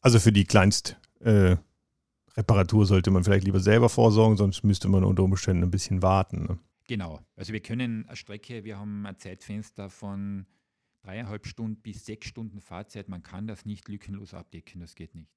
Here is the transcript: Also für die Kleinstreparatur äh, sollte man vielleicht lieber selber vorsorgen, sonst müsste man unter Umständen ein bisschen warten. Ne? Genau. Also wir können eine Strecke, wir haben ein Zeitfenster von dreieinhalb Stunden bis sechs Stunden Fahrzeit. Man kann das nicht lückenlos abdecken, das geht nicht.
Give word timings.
Also 0.00 0.18
für 0.18 0.32
die 0.32 0.44
Kleinstreparatur 0.44 2.82
äh, 2.82 2.86
sollte 2.86 3.10
man 3.10 3.24
vielleicht 3.24 3.44
lieber 3.44 3.60
selber 3.60 3.88
vorsorgen, 3.88 4.36
sonst 4.36 4.62
müsste 4.62 4.88
man 4.88 5.04
unter 5.04 5.22
Umständen 5.22 5.62
ein 5.62 5.70
bisschen 5.70 6.02
warten. 6.02 6.44
Ne? 6.44 6.58
Genau. 6.88 7.20
Also 7.36 7.52
wir 7.52 7.60
können 7.60 8.06
eine 8.06 8.16
Strecke, 8.16 8.64
wir 8.64 8.78
haben 8.78 9.06
ein 9.06 9.18
Zeitfenster 9.18 9.90
von 9.90 10.46
dreieinhalb 11.02 11.46
Stunden 11.46 11.80
bis 11.80 12.04
sechs 12.04 12.28
Stunden 12.28 12.60
Fahrzeit. 12.60 13.08
Man 13.08 13.22
kann 13.22 13.46
das 13.46 13.64
nicht 13.64 13.88
lückenlos 13.88 14.34
abdecken, 14.34 14.80
das 14.80 14.94
geht 14.94 15.14
nicht. 15.14 15.30